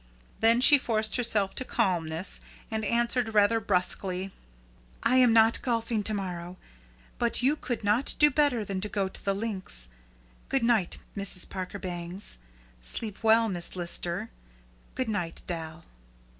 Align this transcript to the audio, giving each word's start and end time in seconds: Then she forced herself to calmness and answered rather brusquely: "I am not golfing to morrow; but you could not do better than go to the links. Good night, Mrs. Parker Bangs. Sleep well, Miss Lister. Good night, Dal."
Then 0.39 0.61
she 0.61 0.79
forced 0.79 1.15
herself 1.15 1.53
to 1.53 1.63
calmness 1.63 2.41
and 2.71 2.83
answered 2.83 3.35
rather 3.35 3.59
brusquely: 3.59 4.31
"I 5.03 5.17
am 5.17 5.31
not 5.31 5.61
golfing 5.61 6.01
to 6.01 6.13
morrow; 6.15 6.57
but 7.19 7.43
you 7.43 7.55
could 7.55 7.83
not 7.83 8.15
do 8.17 8.31
better 8.31 8.65
than 8.65 8.79
go 8.79 9.07
to 9.07 9.23
the 9.23 9.35
links. 9.35 9.89
Good 10.49 10.63
night, 10.63 10.97
Mrs. 11.15 11.47
Parker 11.47 11.77
Bangs. 11.77 12.39
Sleep 12.81 13.19
well, 13.23 13.47
Miss 13.47 13.75
Lister. 13.75 14.31
Good 14.95 15.07
night, 15.07 15.43
Dal." 15.45 15.85